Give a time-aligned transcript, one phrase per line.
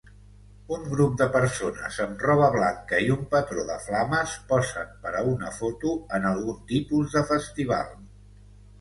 [0.77, 5.25] Un grup de persones amb roba blanca i un patró de flames posen per a
[5.37, 7.99] una foto en algun tipus de festival.